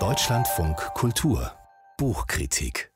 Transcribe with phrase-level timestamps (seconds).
[0.00, 1.52] Deutschlandfunk Kultur
[1.96, 2.90] Buchkritik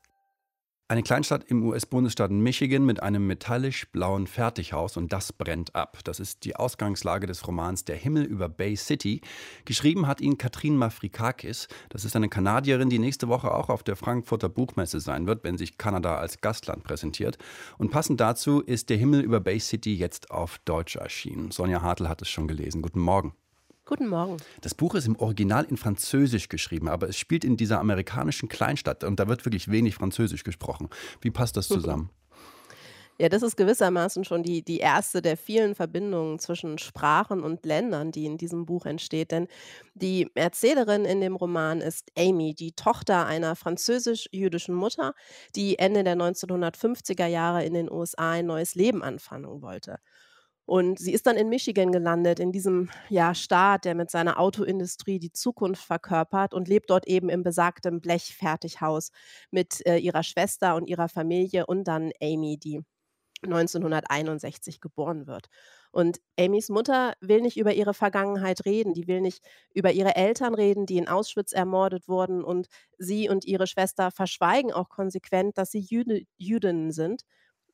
[0.89, 5.99] eine Kleinstadt im US-Bundesstaat Michigan mit einem metallisch-blauen Fertighaus und das brennt ab.
[6.03, 9.21] Das ist die Ausgangslage des Romans Der Himmel über Bay City.
[9.65, 11.67] Geschrieben hat ihn Katrin Mafrikakis.
[11.89, 15.59] Das ist eine Kanadierin, die nächste Woche auch auf der Frankfurter Buchmesse sein wird, wenn
[15.59, 17.37] sich Kanada als Gastland präsentiert.
[17.77, 21.51] Und passend dazu ist Der Himmel über Bay City jetzt auf Deutsch erschienen.
[21.51, 22.81] Sonja Hartl hat es schon gelesen.
[22.81, 23.35] Guten Morgen.
[23.85, 24.37] Guten Morgen.
[24.61, 29.03] Das Buch ist im Original in Französisch geschrieben, aber es spielt in dieser amerikanischen Kleinstadt
[29.03, 30.89] und da wird wirklich wenig Französisch gesprochen.
[31.21, 32.09] Wie passt das zusammen?
[33.21, 38.13] Ja, das ist gewissermaßen schon die, die erste der vielen Verbindungen zwischen Sprachen und Ländern,
[38.13, 39.31] die in diesem Buch entsteht.
[39.31, 39.49] Denn
[39.93, 45.15] die Erzählerin in dem Roman ist Amy, die Tochter einer französisch-jüdischen Mutter,
[45.53, 49.99] die Ende der 1950er Jahre in den USA ein neues Leben anfangen wollte.
[50.69, 55.17] Und sie ist dann in Michigan gelandet, in diesem ja, Staat, der mit seiner Autoindustrie
[55.17, 59.09] die Zukunft verkörpert und lebt dort eben im besagten Blechfertighaus
[59.49, 62.81] mit äh, ihrer Schwester und ihrer Familie und dann Amy, die
[63.41, 65.47] 1961 geboren wird.
[65.91, 69.43] Und Amys Mutter will nicht über ihre Vergangenheit reden, die will nicht
[69.73, 72.43] über ihre Eltern reden, die in Auschwitz ermordet wurden.
[72.43, 72.67] Und
[72.99, 75.79] sie und ihre Schwester verschweigen auch konsequent, dass sie
[76.37, 77.23] Jüdinnen sind.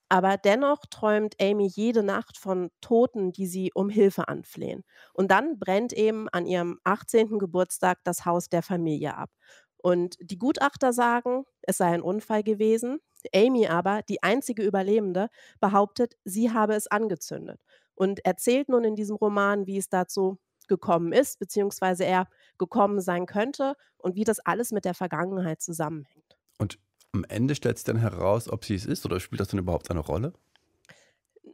[0.09, 4.83] Aber dennoch träumt Amy jede Nacht von Toten, die sie um Hilfe anflehen.
[5.13, 7.39] Und dann brennt eben an ihrem 18.
[7.39, 9.31] Geburtstag das Haus der Familie ab.
[9.77, 12.99] Und die Gutachter sagen, es sei ein Unfall gewesen.
[13.33, 17.59] Amy aber, die einzige Überlebende, behauptet, sie habe es angezündet
[17.95, 23.25] und erzählt nun in diesem Roman, wie es dazu gekommen ist, beziehungsweise er gekommen sein
[23.25, 26.37] könnte und wie das alles mit der Vergangenheit zusammenhängt.
[26.57, 26.79] Und
[27.15, 29.89] am Ende stellt sich dann heraus, ob sie es ist oder spielt das dann überhaupt
[29.89, 30.33] eine Rolle?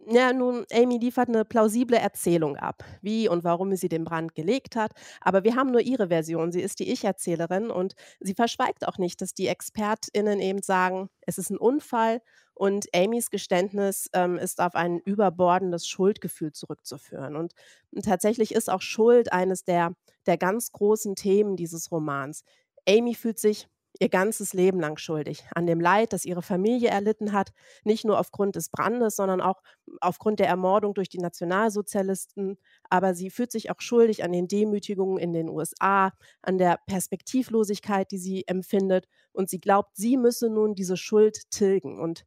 [0.07, 4.75] Ja, nun, Amy liefert eine plausible Erzählung ab, wie und warum sie den Brand gelegt
[4.75, 4.93] hat.
[5.21, 6.51] Aber wir haben nur ihre Version.
[6.51, 11.37] Sie ist die Ich-Erzählerin und sie verschweigt auch nicht, dass die ExpertInnen eben sagen, es
[11.37, 12.21] ist ein Unfall
[12.55, 17.35] und Amys Geständnis ähm, ist auf ein überbordendes Schuldgefühl zurückzuführen.
[17.35, 17.53] Und,
[17.91, 19.93] und tatsächlich ist auch Schuld eines der,
[20.25, 22.43] der ganz großen Themen dieses Romans.
[22.87, 23.67] Amy fühlt sich
[23.99, 27.51] ihr ganzes Leben lang schuldig an dem Leid, das ihre Familie erlitten hat,
[27.83, 29.61] nicht nur aufgrund des Brandes, sondern auch
[29.99, 32.57] aufgrund der Ermordung durch die Nationalsozialisten.
[32.89, 38.11] Aber sie fühlt sich auch schuldig an den Demütigungen in den USA, an der Perspektivlosigkeit,
[38.11, 39.07] die sie empfindet.
[39.33, 41.99] Und sie glaubt, sie müsse nun diese Schuld tilgen.
[41.99, 42.25] Und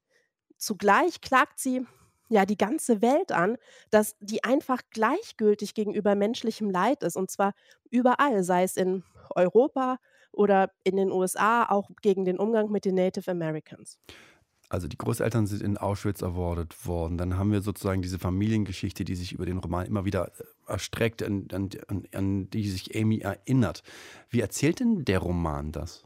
[0.57, 1.87] zugleich klagt sie
[2.29, 3.57] ja die ganze Welt an,
[3.91, 7.17] dass die einfach gleichgültig gegenüber menschlichem Leid ist.
[7.17, 7.55] Und zwar
[7.91, 9.03] überall, sei es in
[9.35, 9.99] Europa,
[10.35, 13.99] oder in den USA auch gegen den Umgang mit den Native Americans.
[14.69, 17.19] Also die Großeltern sind in Auschwitz erwordet worden.
[17.19, 21.23] Dann haben wir sozusagen diese Familiengeschichte, die sich über den Roman immer wieder äh, erstreckt,
[21.23, 21.71] an, an,
[22.13, 23.83] an die sich Amy erinnert.
[24.31, 26.05] Wie erzählt denn der Roman das?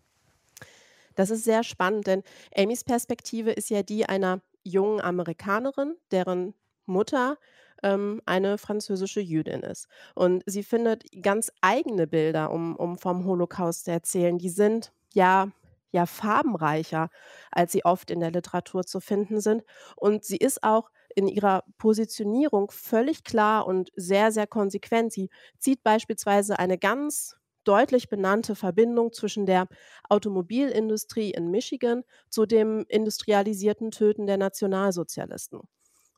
[1.15, 2.23] Das ist sehr spannend, denn
[2.55, 6.55] Amys Perspektive ist ja die einer jungen Amerikanerin, deren
[6.87, 7.39] Mutter
[7.83, 9.89] ähm, eine französische Jüdin ist.
[10.15, 14.39] Und sie findet ganz eigene Bilder, um, um vom Holocaust zu erzählen.
[14.39, 15.51] Die sind ja
[15.91, 17.09] ja farbenreicher,
[17.51, 19.65] als sie oft in der Literatur zu finden sind.
[19.97, 25.13] Und sie ist auch in ihrer Positionierung völlig klar und sehr, sehr konsequent.
[25.13, 29.67] Sie zieht beispielsweise eine ganz deutlich benannte Verbindung zwischen der
[30.09, 35.61] Automobilindustrie in Michigan zu dem industrialisierten Töten der Nationalsozialisten.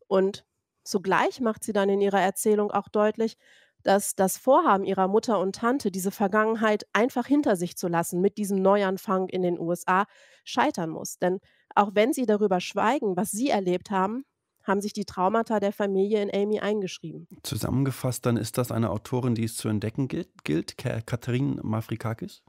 [0.09, 0.45] Und
[0.91, 3.37] Zugleich macht sie dann in ihrer Erzählung auch deutlich,
[3.85, 8.39] dass das Vorhaben ihrer Mutter und Tante, diese Vergangenheit einfach hinter sich zu lassen mit
[8.39, 10.07] diesem Neuanfang in den USA,
[10.45, 11.19] scheitern muss.
[11.19, 11.39] Denn
[11.77, 14.25] auch wenn sie darüber schweigen, was sie erlebt haben,
[14.65, 17.29] haben sich die Traumata der Familie in Amy eingeschrieben.
[17.45, 22.43] Zusammengefasst, dann ist das eine Autorin, die es zu entdecken gilt, gilt Katharin Mafrikakis?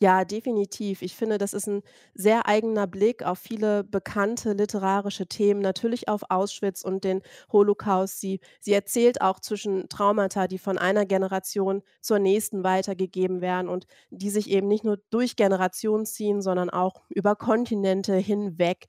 [0.00, 1.02] Ja, definitiv.
[1.02, 1.82] Ich finde, das ist ein
[2.14, 7.20] sehr eigener Blick auf viele bekannte literarische Themen, natürlich auf Auschwitz und den
[7.52, 8.20] Holocaust.
[8.20, 13.86] Sie sie erzählt auch zwischen Traumata, die von einer Generation zur nächsten weitergegeben werden und
[14.10, 18.86] die sich eben nicht nur durch Generationen ziehen, sondern auch über Kontinente hinweg.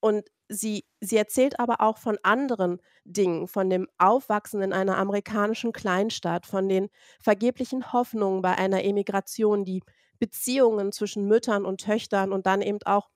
[0.00, 5.72] Und sie sie erzählt aber auch von anderen Dingen, von dem Aufwachsen in einer amerikanischen
[5.72, 6.88] Kleinstadt, von den
[7.20, 9.82] vergeblichen Hoffnungen bei einer Emigration, die
[10.22, 13.10] Beziehungen zwischen Müttern und Töchtern und dann eben auch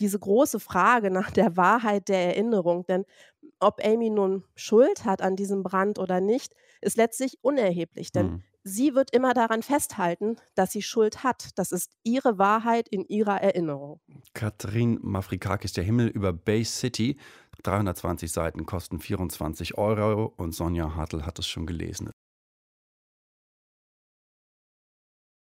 [0.00, 2.84] diese große Frage nach der Wahrheit der Erinnerung.
[2.84, 3.06] Denn
[3.58, 6.52] ob Amy nun Schuld hat an diesem Brand oder nicht,
[6.82, 8.12] ist letztlich unerheblich.
[8.12, 8.42] Denn mhm.
[8.64, 11.52] sie wird immer daran festhalten, dass sie Schuld hat.
[11.54, 14.02] Das ist ihre Wahrheit in ihrer Erinnerung.
[14.34, 17.16] Katrin Mafrikakis, Der Himmel über Bay City.
[17.62, 22.10] 320 Seiten kosten 24 Euro und Sonja Hartl hat es schon gelesen.